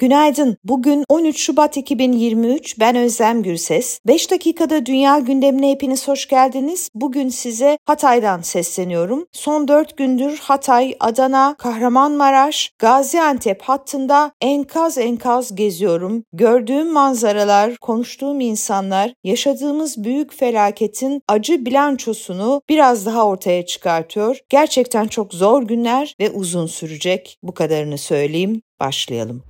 Günaydın. 0.00 0.56
Bugün 0.64 1.04
13 1.08 1.40
Şubat 1.40 1.76
2023. 1.76 2.80
Ben 2.80 2.96
Özlem 2.96 3.42
Gürses. 3.42 4.00
5 4.06 4.30
dakikada 4.30 4.86
dünya 4.86 5.18
gündemine 5.18 5.70
hepiniz 5.70 6.08
hoş 6.08 6.28
geldiniz. 6.28 6.88
Bugün 6.94 7.28
size 7.28 7.78
Hatay'dan 7.84 8.40
sesleniyorum. 8.40 9.26
Son 9.32 9.68
4 9.68 9.96
gündür 9.96 10.38
Hatay, 10.38 10.94
Adana, 11.00 11.54
Kahramanmaraş, 11.58 12.72
Gaziantep 12.78 13.62
hattında 13.62 14.32
enkaz 14.40 14.98
enkaz 14.98 15.54
geziyorum. 15.54 16.24
Gördüğüm 16.32 16.92
manzaralar, 16.92 17.76
konuştuğum 17.76 18.40
insanlar, 18.40 19.14
yaşadığımız 19.24 20.04
büyük 20.04 20.34
felaketin 20.34 21.22
acı 21.28 21.66
bilançosunu 21.66 22.62
biraz 22.68 23.06
daha 23.06 23.26
ortaya 23.26 23.66
çıkartıyor. 23.66 24.38
Gerçekten 24.48 25.06
çok 25.06 25.34
zor 25.34 25.62
günler 25.62 26.14
ve 26.20 26.30
uzun 26.30 26.66
sürecek. 26.66 27.38
Bu 27.42 27.54
kadarını 27.54 27.98
söyleyeyim. 27.98 28.62
Başlayalım. 28.80 29.49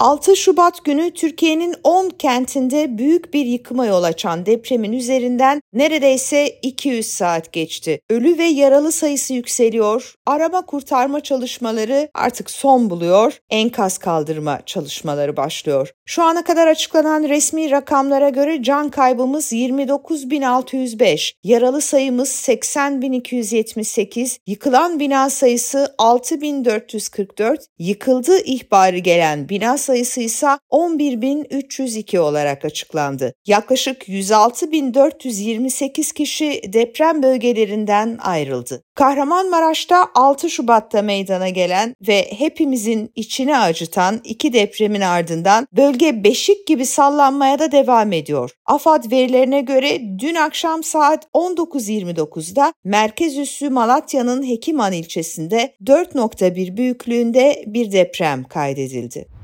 6 0.00 0.36
Şubat 0.36 0.84
günü 0.84 1.10
Türkiye'nin 1.10 1.74
10 1.84 2.08
kentinde 2.08 2.98
büyük 2.98 3.34
bir 3.34 3.46
yıkıma 3.46 3.86
yol 3.86 4.02
açan 4.02 4.46
depremin 4.46 4.92
üzerinden 4.92 5.60
neredeyse 5.72 6.48
200 6.62 7.06
saat 7.06 7.52
geçti. 7.52 8.00
Ölü 8.10 8.38
ve 8.38 8.44
yaralı 8.44 8.92
sayısı 8.92 9.34
yükseliyor. 9.34 10.14
Arama 10.26 10.66
kurtarma 10.66 11.20
çalışmaları 11.20 12.08
artık 12.14 12.50
son 12.50 12.90
buluyor. 12.90 13.38
Enkaz 13.50 13.98
kaldırma 13.98 14.60
çalışmaları 14.66 15.36
başlıyor. 15.36 15.90
Şu 16.06 16.22
ana 16.22 16.44
kadar 16.44 16.66
açıklanan 16.66 17.22
resmi 17.22 17.70
rakamlara 17.70 18.28
göre 18.28 18.62
can 18.62 18.88
kaybımız 18.88 19.52
29.605, 19.52 21.32
yaralı 21.44 21.80
sayımız 21.80 22.28
80.278, 22.28 24.38
yıkılan 24.46 25.00
bina 25.00 25.30
sayısı 25.30 25.94
6.444, 25.98 27.58
yıkıldı 27.78 28.38
ihbarı 28.44 28.98
gelen 28.98 29.48
bina 29.48 29.78
sayısı 29.86 30.20
ise 30.20 30.48
11.302 30.70 32.18
olarak 32.18 32.64
açıklandı. 32.64 33.34
Yaklaşık 33.46 34.08
106.428 34.08 36.14
kişi 36.14 36.60
deprem 36.72 37.22
bölgelerinden 37.22 38.18
ayrıldı. 38.22 38.82
Kahramanmaraş'ta 38.94 40.08
6 40.14 40.50
Şubat'ta 40.50 41.02
meydana 41.02 41.48
gelen 41.48 41.94
ve 42.08 42.32
hepimizin 42.38 43.12
içini 43.14 43.58
acıtan 43.58 44.20
iki 44.24 44.52
depremin 44.52 45.00
ardından 45.00 45.68
bölge 45.76 46.24
beşik 46.24 46.66
gibi 46.66 46.86
sallanmaya 46.86 47.58
da 47.58 47.72
devam 47.72 48.12
ediyor. 48.12 48.50
AFAD 48.66 49.12
verilerine 49.12 49.60
göre 49.60 50.00
dün 50.18 50.34
akşam 50.34 50.82
saat 50.82 51.26
19.29'da 51.34 52.72
merkez 52.84 53.38
üssü 53.38 53.70
Malatya'nın 53.70 54.48
Hekiman 54.48 54.92
ilçesinde 54.92 55.74
4.1 55.84 56.76
büyüklüğünde 56.76 57.64
bir 57.66 57.92
deprem 57.92 58.44
kaydedildi. 58.44 59.36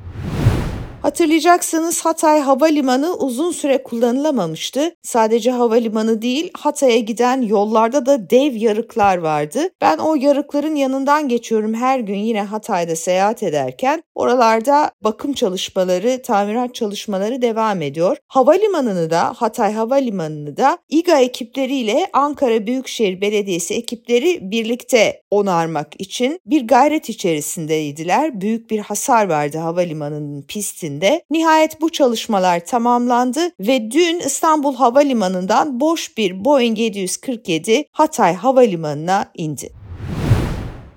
Hatırlayacaksınız 1.02 2.04
Hatay 2.04 2.40
Havalimanı 2.40 3.14
uzun 3.14 3.52
süre 3.52 3.82
kullanılamamıştı. 3.82 4.94
Sadece 5.02 5.50
havalimanı 5.50 6.22
değil 6.22 6.50
Hatay'a 6.54 6.98
giden 6.98 7.42
yollarda 7.42 8.06
da 8.06 8.30
dev 8.30 8.54
yarıklar 8.54 9.18
vardı. 9.18 9.60
Ben 9.80 9.98
o 9.98 10.14
yarıkların 10.14 10.74
yanından 10.76 11.28
geçiyorum 11.28 11.74
her 11.74 11.98
gün 11.98 12.18
yine 12.18 12.42
Hatay'da 12.42 12.96
seyahat 12.96 13.42
ederken. 13.42 14.02
Oralarda 14.14 14.90
bakım 15.04 15.32
çalışmaları, 15.32 16.22
tamirat 16.22 16.74
çalışmaları 16.74 17.42
devam 17.42 17.82
ediyor. 17.82 18.16
Havalimanını 18.28 19.10
da 19.10 19.32
Hatay 19.36 19.72
Havalimanı'nı 19.72 20.56
da 20.56 20.78
İGA 20.88 21.20
ekipleriyle 21.20 22.06
Ankara 22.12 22.66
Büyükşehir 22.66 23.20
Belediyesi 23.20 23.74
ekipleri 23.74 24.50
birlikte 24.50 25.22
onarmak 25.30 25.88
için 25.98 26.40
bir 26.46 26.66
gayret 26.66 27.08
içerisindeydiler. 27.08 28.40
Büyük 28.40 28.70
bir 28.70 28.78
hasar 28.78 29.28
vardı 29.28 29.58
havalimanının 29.58 30.42
pistinde 30.42 30.91
sürecinde 30.92 31.22
nihayet 31.30 31.80
bu 31.80 31.90
çalışmalar 31.90 32.66
tamamlandı 32.66 33.40
ve 33.60 33.90
dün 33.90 34.20
İstanbul 34.20 34.74
Havalimanı'ndan 34.74 35.80
boş 35.80 36.16
bir 36.16 36.44
Boeing 36.44 36.78
747 36.78 37.84
Hatay 37.92 38.34
Havalimanı'na 38.34 39.30
indi. 39.34 39.81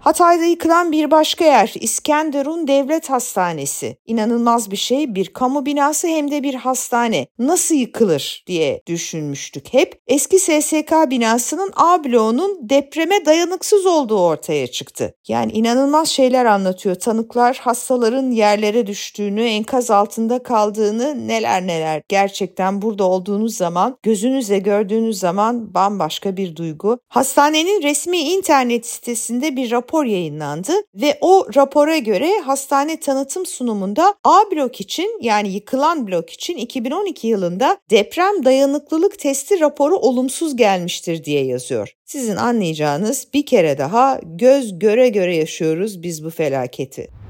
Hatay'da 0.05 0.43
yıkılan 0.43 0.91
bir 0.91 1.11
başka 1.11 1.45
yer 1.45 1.73
İskenderun 1.79 2.67
Devlet 2.67 3.09
Hastanesi. 3.09 3.97
İnanılmaz 4.05 4.71
bir 4.71 4.75
şey 4.77 5.15
bir 5.15 5.27
kamu 5.27 5.65
binası 5.65 6.07
hem 6.07 6.31
de 6.31 6.43
bir 6.43 6.53
hastane. 6.53 7.27
Nasıl 7.39 7.75
yıkılır 7.75 8.43
diye 8.47 8.81
düşünmüştük 8.87 9.73
hep. 9.73 10.01
Eski 10.07 10.39
SSK 10.39 10.91
binasının 11.09 11.71
A 11.75 12.03
bloğunun 12.03 12.69
depreme 12.69 13.25
dayanıksız 13.25 13.85
olduğu 13.85 14.19
ortaya 14.19 14.67
çıktı. 14.67 15.15
Yani 15.27 15.51
inanılmaz 15.51 16.07
şeyler 16.07 16.45
anlatıyor. 16.45 16.95
Tanıklar 16.95 17.57
hastaların 17.61 18.31
yerlere 18.31 18.87
düştüğünü, 18.87 19.43
enkaz 19.43 19.91
altında 19.91 20.43
kaldığını 20.43 21.27
neler 21.27 21.67
neler. 21.67 22.01
Gerçekten 22.07 22.81
burada 22.81 23.03
olduğunuz 23.03 23.57
zaman, 23.57 23.97
gözünüzle 24.03 24.59
gördüğünüz 24.59 25.19
zaman 25.19 25.73
bambaşka 25.73 26.37
bir 26.37 26.55
duygu. 26.55 26.99
Hastanenin 27.07 27.81
resmi 27.81 28.17
internet 28.17 28.85
sitesinde 28.85 29.55
bir 29.55 29.71
rapor 29.71 29.94
rapor 29.95 30.05
yayınlandı 30.05 30.71
ve 30.95 31.17
o 31.21 31.47
rapora 31.55 31.97
göre 31.97 32.39
hastane 32.45 32.99
tanıtım 32.99 33.45
sunumunda 33.45 34.15
A 34.23 34.51
blok 34.51 34.81
için 34.81 35.19
yani 35.21 35.49
yıkılan 35.49 36.07
blok 36.07 36.29
için 36.29 36.57
2012 36.57 37.27
yılında 37.27 37.77
deprem 37.89 38.45
dayanıklılık 38.45 39.19
testi 39.19 39.59
raporu 39.59 39.95
olumsuz 39.95 40.55
gelmiştir 40.55 41.23
diye 41.23 41.45
yazıyor. 41.45 41.95
Sizin 42.05 42.35
anlayacağınız 42.35 43.27
bir 43.33 43.45
kere 43.45 43.77
daha 43.77 44.19
göz 44.23 44.79
göre 44.79 45.09
göre 45.09 45.35
yaşıyoruz 45.35 46.03
biz 46.03 46.25
bu 46.25 46.29
felaketi. 46.29 47.24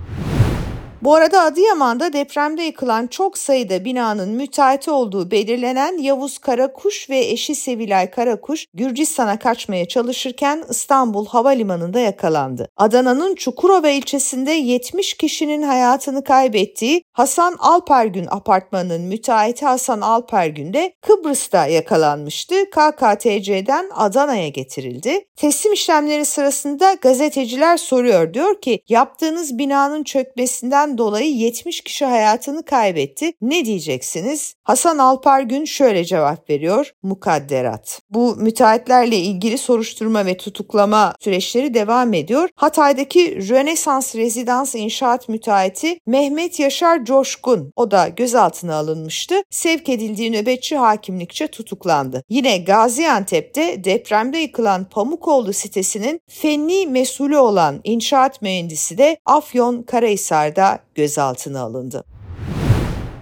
Bu 1.05 1.16
arada 1.16 1.41
Adıyaman'da 1.41 2.13
depremde 2.13 2.63
yıkılan 2.63 3.07
çok 3.07 3.38
sayıda 3.38 3.85
binanın 3.85 4.29
müteahhiti 4.29 4.91
olduğu 4.91 5.31
belirlenen 5.31 5.97
Yavuz 5.97 6.38
Karakuş 6.38 7.09
ve 7.09 7.19
eşi 7.19 7.55
Sevilay 7.55 8.11
Karakuş 8.11 8.66
Gürcistan'a 8.73 9.39
kaçmaya 9.39 9.88
çalışırken 9.88 10.63
İstanbul 10.69 11.25
Havalimanı'nda 11.25 11.99
yakalandı. 11.99 12.67
Adana'nın 12.77 13.35
Çukurova 13.35 13.89
ilçesinde 13.89 14.51
70 14.51 15.13
kişinin 15.13 15.61
hayatını 15.61 16.23
kaybettiği 16.23 17.03
Hasan 17.13 17.55
Alpergün 17.59 18.27
apartmanının 18.29 19.01
müteahhiti 19.01 19.65
Hasan 19.65 20.01
Alpergün 20.01 20.73
de 20.73 20.94
Kıbrıs'ta 21.01 21.67
yakalanmıştı. 21.67 22.55
KKTC'den 22.69 23.89
Adana'ya 23.95 24.47
getirildi. 24.47 25.25
Teslim 25.35 25.73
işlemleri 25.73 26.25
sırasında 26.25 26.94
gazeteciler 26.94 27.77
soruyor. 27.77 28.33
Diyor 28.33 28.61
ki 28.61 28.79
yaptığınız 28.89 29.57
binanın 29.57 30.03
çökmesinden 30.03 30.94
dolayı 30.97 31.35
70 31.35 31.81
kişi 31.81 32.06
hayatını 32.06 32.66
kaybetti. 32.66 33.33
Ne 33.41 33.66
diyeceksiniz? 33.66 34.53
Hasan 34.63 34.97
Alpargün 34.97 35.66
şöyle 35.66 36.06
cevap 36.06 36.50
veriyor. 36.50 36.91
Mukadderat. 37.03 38.01
Bu 38.09 38.35
müteahhitlerle 38.35 39.17
ilgili 39.17 39.57
soruşturma 39.57 40.25
ve 40.25 40.38
tutuklama 40.38 41.13
süreçleri 41.19 41.73
devam 41.73 42.13
ediyor. 42.13 42.50
Hatay'daki 42.56 43.50
Rönesans 43.50 44.16
Rezidans 44.16 44.75
İnşaat 44.75 45.29
müteahhiti 45.29 46.00
Mehmet 46.06 46.59
Yaşar 46.59 47.06
Coşkun 47.06 47.73
o 47.75 47.91
da 47.91 48.07
gözaltına 48.07 48.75
alınmıştı. 48.75 49.35
Sevk 49.50 49.89
edildiği 49.89 50.31
nöbetçi 50.31 50.77
hakimlikçe 50.77 51.47
tutuklandı. 51.47 52.23
Yine 52.29 52.57
Gaziantep'te 52.57 53.83
depremde 53.83 54.38
yıkılan 54.38 54.85
Pamukoğlu 54.89 55.53
sitesinin 55.53 56.22
fenli 56.27 56.88
mesulü 56.88 57.38
olan 57.38 57.81
inşaat 57.83 58.41
mühendisi 58.41 58.97
de 58.97 59.17
Afyon 59.25 59.83
Karahisar'da 59.83 60.84
gözaltına 60.96 61.62
alındı. 61.62 62.03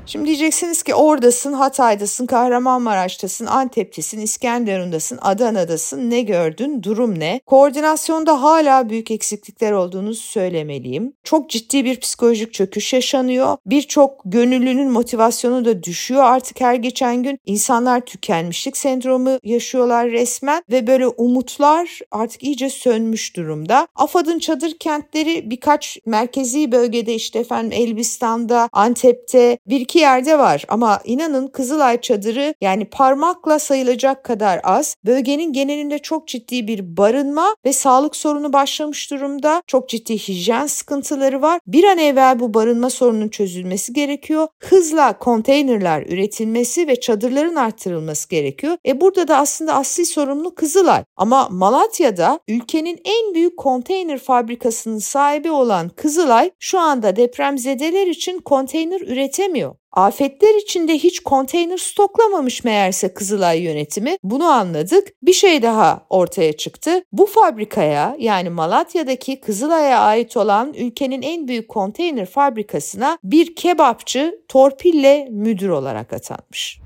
Şimdi 0.06 0.28
diyeceksiniz 0.28 0.84
ki 0.84 0.96
oradasın, 0.96 1.53
Hatay'dasın, 1.53 2.25
Kahramanmaraş'tasın, 2.25 3.46
Antep'tesin, 3.46 4.22
İskenderun'dasın, 4.22 5.19
Adana'dasın. 5.22 6.09
Ne 6.09 6.22
gördün? 6.22 6.84
Durum 6.84 7.19
ne? 7.19 7.41
Koordinasyonda 7.46 8.41
hala 8.41 8.90
büyük 8.90 9.11
eksiklikler 9.11 9.72
olduğunu 9.72 10.14
söylemeliyim. 10.14 11.14
Çok 11.23 11.50
ciddi 11.50 11.85
bir 11.85 12.00
psikolojik 12.00 12.53
çöküş 12.53 12.94
yaşanıyor. 12.94 13.58
Birçok 13.66 14.22
gönüllünün 14.26 14.91
motivasyonu 14.91 15.66
da 15.66 15.84
düşüyor 15.84 16.23
artık 16.23 16.61
her 16.61 16.76
geçen 16.76 17.23
gün. 17.23 17.40
insanlar 17.46 18.02
tükenmişlik 18.02 18.78
sendromu 18.78 19.40
yaşıyorlar 19.44 20.11
resmen 20.11 20.64
ve 20.72 20.88
böyle 20.88 21.08
umutlar 21.08 21.99
artık 22.11 22.44
iyice 22.44 22.70
sönmüş 22.70 23.35
durumda. 23.35 23.88
AFAD'ın 23.96 24.40
çadır 24.40 24.78
kentleri 24.79 25.49
birkaç 25.49 25.97
merkezi 26.06 26.72
bölgede 26.72 27.16
işte 27.16 27.40
efendim 27.40 27.72
Elbistan'da, 27.72 28.70
Antep'te 28.72 29.58
bir 29.67 29.85
iki 29.93 29.99
yerde 29.99 30.40
var 30.40 30.66
ama 30.67 30.99
inanın 31.05 31.47
Kızılay 31.47 32.01
çadırı 32.01 32.53
yani 32.61 32.85
parmakla 32.85 33.59
sayılacak 33.59 34.23
kadar 34.23 34.61
az. 34.63 34.95
Bölgenin 35.05 35.53
genelinde 35.53 35.99
çok 35.99 36.28
ciddi 36.28 36.67
bir 36.67 36.97
barınma 36.97 37.55
ve 37.66 37.73
sağlık 37.73 38.16
sorunu 38.16 38.53
başlamış 38.53 39.11
durumda. 39.11 39.63
Çok 39.67 39.90
ciddi 39.90 40.17
hijyen 40.17 40.67
sıkıntıları 40.67 41.41
var. 41.41 41.59
Bir 41.67 41.84
an 41.84 41.97
evvel 41.97 42.40
bu 42.40 42.53
barınma 42.53 42.90
sorunun 42.90 43.29
çözülmesi 43.29 43.93
gerekiyor. 43.93 44.47
Hızla 44.59 45.17
konteynerler 45.19 46.01
üretilmesi 46.01 46.87
ve 46.87 46.99
çadırların 46.99 47.55
arttırılması 47.55 48.29
gerekiyor. 48.29 48.78
E 48.87 49.01
burada 49.01 49.28
da 49.28 49.37
aslında 49.37 49.73
asli 49.73 50.05
sorumlu 50.05 50.55
Kızılay. 50.55 51.03
Ama 51.16 51.47
Malatya'da 51.51 52.39
ülkenin 52.47 52.99
en 53.05 53.34
büyük 53.34 53.57
konteyner 53.57 54.19
fabrikasının 54.19 54.99
sahibi 54.99 55.51
olan 55.51 55.89
Kızılay 55.89 56.51
şu 56.59 56.79
anda 56.79 57.16
depremzedeler 57.16 58.07
için 58.07 58.39
konteyner 58.39 59.01
üretemiyor. 59.01 59.75
Afetler 59.93 60.55
içinde 60.55 60.93
hiç 60.93 61.19
konteyner 61.19 61.78
stoklamamış 61.78 62.63
meğerse 62.63 63.13
Kızılay 63.13 63.61
yönetimi. 63.61 64.17
Bunu 64.23 64.45
anladık. 64.45 65.07
Bir 65.23 65.34
şey 65.34 65.61
daha 65.61 66.05
ortaya 66.09 66.53
çıktı. 66.53 67.03
Bu 67.11 67.25
fabrikaya 67.25 68.16
yani 68.19 68.49
Malatya'daki 68.49 69.41
Kızılay'a 69.41 69.99
ait 69.99 70.37
olan 70.37 70.73
ülkenin 70.73 71.22
en 71.22 71.47
büyük 71.47 71.69
konteyner 71.69 72.25
fabrikasına 72.25 73.17
bir 73.23 73.55
kebapçı 73.55 74.41
torpille 74.47 75.28
müdür 75.31 75.69
olarak 75.69 76.13
atanmış. 76.13 76.83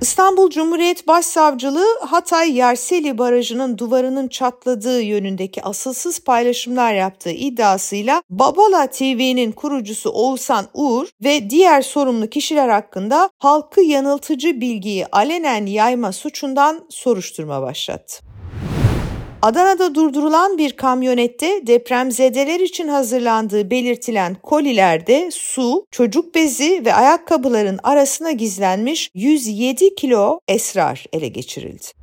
İstanbul 0.00 0.50
Cumhuriyet 0.50 1.08
Başsavcılığı 1.08 1.98
Hatay 2.00 2.56
Yerseli 2.56 3.18
Barajı'nın 3.18 3.78
duvarının 3.78 4.28
çatladığı 4.28 5.02
yönündeki 5.02 5.62
asılsız 5.62 6.20
paylaşımlar 6.20 6.94
yaptığı 6.94 7.30
iddiasıyla 7.30 8.22
Babala 8.30 8.86
TV'nin 8.86 9.52
kurucusu 9.52 10.10
Oğuzhan 10.10 10.66
Uğur 10.74 11.08
ve 11.24 11.50
diğer 11.50 11.82
sorumlu 11.82 12.30
kişiler 12.30 12.68
hakkında 12.68 13.30
halkı 13.38 13.80
yanıltıcı 13.80 14.60
bilgiyi 14.60 15.06
alenen 15.06 15.66
yayma 15.66 16.12
suçundan 16.12 16.86
soruşturma 16.90 17.62
başlattı. 17.62 18.29
Adana'da 19.42 19.94
durdurulan 19.94 20.58
bir 20.58 20.72
kamyonette 20.72 21.66
depremzedeler 21.66 22.60
için 22.60 22.88
hazırlandığı 22.88 23.70
belirtilen 23.70 24.34
kolilerde 24.34 25.30
su, 25.32 25.86
çocuk 25.90 26.34
bezi 26.34 26.82
ve 26.84 26.94
ayakkabıların 26.94 27.80
arasına 27.82 28.30
gizlenmiş 28.30 29.10
107 29.14 29.94
kilo 29.94 30.40
esrar 30.48 31.04
ele 31.12 31.28
geçirildi. 31.28 31.99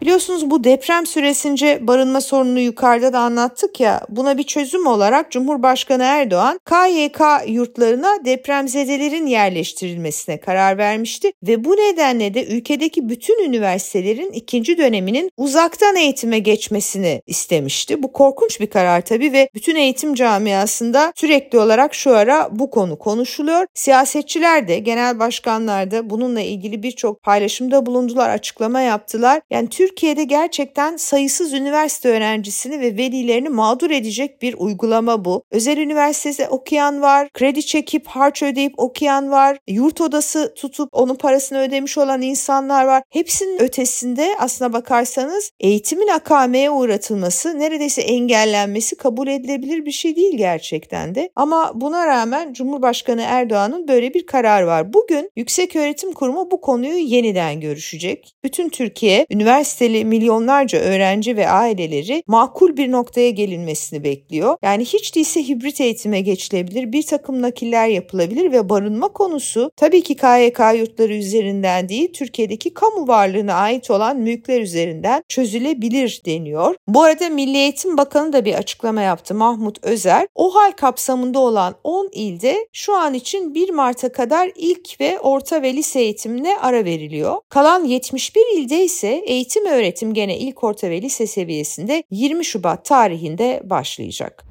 Biliyorsunuz 0.00 0.50
bu 0.50 0.64
deprem 0.64 1.06
süresince 1.06 1.78
barınma 1.86 2.20
sorununu 2.20 2.60
yukarıda 2.60 3.12
da 3.12 3.18
anlattık 3.18 3.80
ya 3.80 4.00
buna 4.08 4.38
bir 4.38 4.42
çözüm 4.42 4.86
olarak 4.86 5.30
Cumhurbaşkanı 5.30 6.02
Erdoğan 6.02 6.60
KYK 6.64 7.20
yurtlarına 7.46 8.24
depremzedelerin 8.24 9.26
yerleştirilmesine 9.26 10.40
karar 10.40 10.78
vermişti 10.78 11.32
ve 11.42 11.64
bu 11.64 11.72
nedenle 11.72 12.34
de 12.34 12.46
ülkedeki 12.46 13.08
bütün 13.08 13.44
üniversitelerin 13.44 14.32
ikinci 14.32 14.78
döneminin 14.78 15.30
uzaktan 15.36 15.96
eğitime 15.96 16.38
geçmesini 16.38 17.22
istemişti. 17.26 18.02
Bu 18.02 18.12
korkunç 18.12 18.60
bir 18.60 18.70
karar 18.70 19.00
tabii 19.00 19.32
ve 19.32 19.48
bütün 19.54 19.76
eğitim 19.76 20.14
camiasında 20.14 21.12
sürekli 21.16 21.58
olarak 21.58 21.94
şu 21.94 22.16
ara 22.16 22.48
bu 22.52 22.70
konu 22.70 22.98
konuşuluyor. 22.98 23.66
Siyasetçiler 23.74 24.68
de 24.68 24.78
genel 24.78 25.18
başkanlar 25.18 25.90
da 25.90 26.10
bununla 26.10 26.40
ilgili 26.40 26.82
birçok 26.82 27.22
paylaşımda 27.22 27.86
bulundular, 27.86 28.30
açıklama 28.30 28.80
yaptılar. 28.80 29.40
Yani 29.50 29.68
Türkiye 29.68 29.87
Türkiye'de 29.88 30.24
gerçekten 30.24 30.96
sayısız 30.96 31.52
üniversite 31.52 32.08
öğrencisini 32.08 32.80
ve 32.80 32.96
velilerini 32.96 33.48
mağdur 33.48 33.90
edecek 33.90 34.42
bir 34.42 34.54
uygulama 34.58 35.24
bu. 35.24 35.42
Özel 35.50 35.76
üniversitede 35.78 36.48
okuyan 36.48 37.02
var, 37.02 37.28
kredi 37.28 37.66
çekip 37.66 38.06
harç 38.06 38.42
ödeyip 38.42 38.74
okuyan 38.76 39.30
var, 39.30 39.58
yurt 39.68 40.00
odası 40.00 40.54
tutup 40.56 40.88
onun 40.92 41.14
parasını 41.14 41.58
ödemiş 41.58 41.98
olan 41.98 42.22
insanlar 42.22 42.84
var. 42.84 43.02
Hepsinin 43.10 43.62
ötesinde 43.62 44.34
aslına 44.38 44.72
bakarsanız 44.72 45.50
eğitimin 45.60 46.08
akameye 46.08 46.70
uğratılması, 46.70 47.58
neredeyse 47.58 48.02
engellenmesi 48.02 48.96
kabul 48.96 49.28
edilebilir 49.28 49.84
bir 49.86 49.92
şey 49.92 50.16
değil 50.16 50.36
gerçekten 50.36 51.14
de. 51.14 51.30
Ama 51.36 51.72
buna 51.74 52.06
rağmen 52.06 52.52
Cumhurbaşkanı 52.52 53.22
Erdoğan'ın 53.22 53.88
böyle 53.88 54.14
bir 54.14 54.26
karar 54.26 54.62
var. 54.62 54.92
Bugün 54.92 55.30
Yüksek 55.36 55.76
Öğretim 55.76 56.12
Kurumu 56.12 56.50
bu 56.50 56.60
konuyu 56.60 56.98
yeniden 56.98 57.60
görüşecek. 57.60 58.34
Bütün 58.44 58.68
Türkiye 58.68 59.26
üniversite 59.30 59.77
üniversiteli 59.82 60.04
milyonlarca 60.04 60.78
öğrenci 60.78 61.36
ve 61.36 61.48
aileleri 61.48 62.22
makul 62.26 62.76
bir 62.76 62.92
noktaya 62.92 63.30
gelinmesini 63.30 64.04
bekliyor. 64.04 64.56
Yani 64.62 64.84
hiç 64.84 65.14
değilse 65.14 65.48
hibrit 65.48 65.80
eğitime 65.80 66.20
geçilebilir, 66.20 66.92
bir 66.92 67.02
takım 67.02 67.42
nakiller 67.42 67.88
yapılabilir 67.88 68.52
ve 68.52 68.68
barınma 68.68 69.08
konusu 69.08 69.70
tabii 69.76 70.02
ki 70.02 70.16
KYK 70.16 70.60
yurtları 70.78 71.14
üzerinden 71.14 71.88
değil, 71.88 72.12
Türkiye'deki 72.12 72.74
kamu 72.74 73.08
varlığına 73.08 73.54
ait 73.54 73.90
olan 73.90 74.16
mülkler 74.16 74.60
üzerinden 74.60 75.22
çözülebilir 75.28 76.22
deniyor. 76.26 76.74
Bu 76.88 77.02
arada 77.02 77.28
Milli 77.28 77.56
Eğitim 77.56 77.96
Bakanı 77.96 78.32
da 78.32 78.44
bir 78.44 78.54
açıklama 78.54 79.02
yaptı 79.02 79.34
Mahmut 79.34 79.84
Özer. 79.84 80.26
O 80.34 80.54
hal 80.54 80.72
kapsamında 80.72 81.38
olan 81.38 81.74
10 81.84 82.08
ilde 82.12 82.68
şu 82.72 82.94
an 82.96 83.14
için 83.14 83.54
1 83.54 83.70
Mart'a 83.70 84.12
kadar 84.12 84.50
ilk 84.56 85.00
ve 85.00 85.18
orta 85.20 85.62
ve 85.62 85.74
lise 85.74 86.00
eğitimine 86.00 86.58
ara 86.58 86.84
veriliyor. 86.84 87.36
Kalan 87.48 87.84
71 87.84 88.40
ilde 88.56 88.84
ise 88.84 89.22
eğitim 89.26 89.67
öğretim 89.70 90.14
gene 90.14 90.38
ilk 90.38 90.64
orta 90.64 90.90
ve 90.90 91.02
lise 91.02 91.26
seviyesinde 91.26 92.02
20 92.10 92.44
Şubat 92.44 92.84
tarihinde 92.84 93.60
başlayacak. 93.64 94.47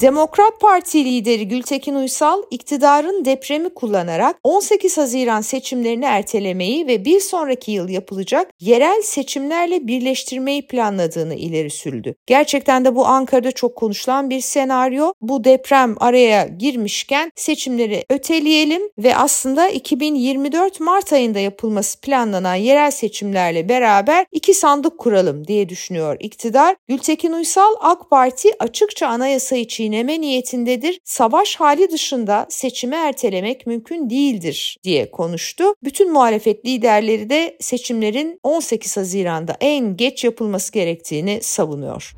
Demokrat 0.00 0.60
Parti 0.60 1.04
lideri 1.04 1.48
Gültekin 1.48 1.94
Uysal 1.94 2.42
iktidarın 2.50 3.24
depremi 3.24 3.68
kullanarak 3.68 4.36
18 4.44 4.98
Haziran 4.98 5.40
seçimlerini 5.40 6.04
ertelemeyi 6.04 6.86
ve 6.86 7.04
bir 7.04 7.20
sonraki 7.20 7.70
yıl 7.70 7.88
yapılacak 7.88 8.50
yerel 8.60 9.02
seçimlerle 9.02 9.86
birleştirmeyi 9.86 10.66
planladığını 10.66 11.34
ileri 11.34 11.70
sürdü. 11.70 12.14
Gerçekten 12.26 12.84
de 12.84 12.96
bu 12.96 13.06
Ankara'da 13.06 13.52
çok 13.52 13.76
konuşulan 13.76 14.30
bir 14.30 14.40
senaryo. 14.40 15.12
Bu 15.20 15.44
deprem 15.44 15.94
araya 16.00 16.46
girmişken 16.46 17.32
seçimleri 17.36 18.04
öteleyelim 18.10 18.82
ve 18.98 19.16
aslında 19.16 19.68
2024 19.68 20.80
Mart 20.80 21.12
ayında 21.12 21.38
yapılması 21.38 22.00
planlanan 22.00 22.54
yerel 22.54 22.90
seçimlerle 22.90 23.68
beraber 23.68 24.26
iki 24.32 24.54
sandık 24.54 24.98
kuralım 24.98 25.46
diye 25.46 25.68
düşünüyor 25.68 26.16
iktidar. 26.20 26.76
Gültekin 26.88 27.32
Uysal 27.32 27.74
AK 27.80 28.10
Parti 28.10 28.48
açıkça 28.58 29.06
anayasa 29.06 29.56
için 29.56 29.87
çiğneme 29.88 30.20
niyetindedir. 30.20 31.00
Savaş 31.04 31.56
hali 31.56 31.90
dışında 31.90 32.46
seçimi 32.48 32.94
ertelemek 32.94 33.66
mümkün 33.66 34.10
değildir 34.10 34.78
diye 34.84 35.10
konuştu. 35.10 35.64
Bütün 35.84 36.12
muhalefet 36.12 36.66
liderleri 36.66 37.30
de 37.30 37.56
seçimlerin 37.60 38.40
18 38.42 38.96
Haziran'da 38.96 39.56
en 39.60 39.96
geç 39.96 40.24
yapılması 40.24 40.72
gerektiğini 40.72 41.38
savunuyor. 41.42 42.14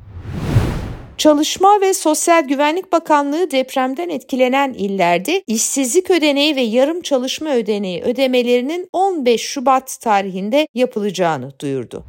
Çalışma 1.17 1.81
ve 1.81 1.93
Sosyal 1.93 2.43
Güvenlik 2.43 2.91
Bakanlığı 2.91 3.51
depremden 3.51 4.09
etkilenen 4.09 4.73
illerde 4.73 5.43
işsizlik 5.47 6.11
ödeneği 6.11 6.55
ve 6.55 6.61
yarım 6.61 7.01
çalışma 7.01 7.49
ödeneği 7.49 8.01
ödemelerinin 8.01 8.89
15 8.93 9.41
Şubat 9.41 9.97
tarihinde 10.01 10.67
yapılacağını 10.73 11.51
duyurdu. 11.59 12.03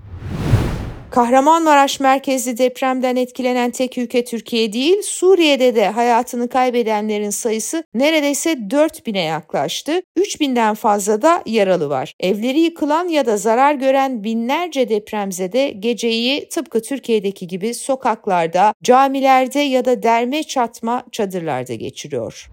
Kahramanmaraş 1.12 2.00
merkezli 2.00 2.58
depremden 2.58 3.16
etkilenen 3.16 3.70
tek 3.70 3.98
ülke 3.98 4.24
Türkiye 4.24 4.72
değil, 4.72 5.02
Suriye'de 5.02 5.74
de 5.74 5.88
hayatını 5.88 6.48
kaybedenlerin 6.48 7.31
sayısı 7.31 7.84
neredeyse 7.94 8.52
4000'e 8.52 9.22
yaklaştı. 9.22 10.02
3000'den 10.19 10.74
fazla 10.74 11.22
da 11.22 11.42
yaralı 11.46 11.88
var. 11.88 12.14
Evleri 12.20 12.60
yıkılan 12.60 13.08
ya 13.08 13.26
da 13.26 13.36
zarar 13.36 13.74
gören 13.74 14.24
binlerce 14.24 14.88
depremzede 14.88 15.70
geceyi 15.70 16.48
tıpkı 16.48 16.82
Türkiye'deki 16.82 17.46
gibi 17.46 17.74
sokaklarda, 17.74 18.74
camilerde 18.82 19.60
ya 19.60 19.84
da 19.84 20.02
derme 20.02 20.42
çatma 20.42 21.02
çadırlarda 21.12 21.74
geçiriyor. 21.74 22.50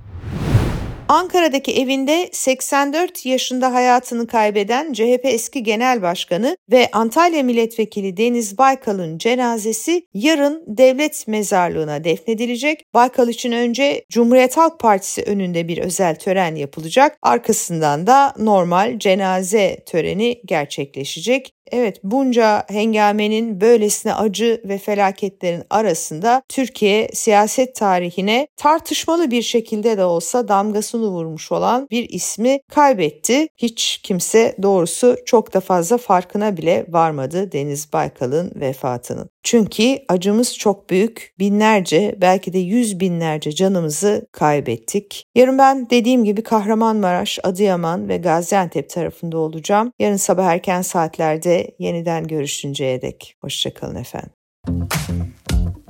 Ankara'daki 1.09 1.81
evinde 1.81 2.29
84 2.31 3.25
yaşında 3.25 3.73
hayatını 3.73 4.27
kaybeden 4.27 4.93
CHP 4.93 5.21
eski 5.23 5.63
genel 5.63 6.01
başkanı 6.01 6.57
ve 6.71 6.89
Antalya 6.91 7.43
milletvekili 7.43 8.17
Deniz 8.17 8.57
Baykal'ın 8.57 9.17
cenazesi 9.17 10.07
yarın 10.13 10.63
devlet 10.67 11.27
mezarlığına 11.27 12.03
defnedilecek. 12.03 12.85
Baykal 12.93 13.29
için 13.29 13.51
önce 13.51 14.05
Cumhuriyet 14.09 14.57
Halk 14.57 14.79
Partisi 14.79 15.23
önünde 15.23 15.67
bir 15.67 15.77
özel 15.77 16.15
tören 16.15 16.55
yapılacak. 16.55 17.17
Arkasından 17.21 18.07
da 18.07 18.33
normal 18.37 18.99
cenaze 18.99 19.83
töreni 19.85 20.41
gerçekleşecek. 20.45 21.53
Evet 21.71 21.99
bunca 22.03 22.65
hengamenin 22.69 23.61
böylesine 23.61 24.13
acı 24.13 24.61
ve 24.65 24.77
felaketlerin 24.77 25.63
arasında 25.69 26.41
Türkiye 26.49 27.09
siyaset 27.13 27.75
tarihine 27.75 28.47
tartışmalı 28.57 29.31
bir 29.31 29.41
şekilde 29.41 29.97
de 29.97 30.05
olsa 30.05 30.47
damgasını 30.47 31.07
vurmuş 31.07 31.51
olan 31.51 31.87
bir 31.91 32.09
ismi 32.09 32.59
kaybetti. 32.71 33.47
Hiç 33.57 34.01
kimse 34.03 34.55
doğrusu 34.61 35.15
çok 35.25 35.53
da 35.53 35.59
fazla 35.59 35.97
farkına 35.97 36.57
bile 36.57 36.85
varmadı 36.89 37.51
Deniz 37.51 37.93
Baykal'ın 37.93 38.51
vefatının. 38.55 39.29
Çünkü 39.49 39.97
acımız 40.07 40.57
çok 40.57 40.89
büyük. 40.89 41.33
Binlerce 41.39 42.15
belki 42.21 42.53
de 42.53 42.59
yüz 42.59 42.99
binlerce 42.99 43.51
canımızı 43.51 44.27
kaybettik. 44.31 45.25
Yarın 45.35 45.57
ben 45.57 45.89
dediğim 45.89 46.23
gibi 46.23 46.43
Kahramanmaraş, 46.43 47.39
Adıyaman 47.43 48.09
ve 48.09 48.17
Gaziantep 48.17 48.89
tarafında 48.89 49.37
olacağım. 49.37 49.91
Yarın 49.99 50.15
sabah 50.15 50.45
erken 50.45 50.81
saatlerde 50.81 51.71
yeniden 51.79 52.27
görüşünceye 52.27 53.01
dek. 53.01 53.35
Hoşçakalın 53.41 53.95
efendim. 53.95 54.31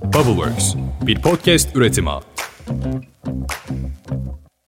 Bubbleworks 0.03 0.75
bir 1.01 1.21
podcast 1.21 1.75
üretimi. 1.75 2.09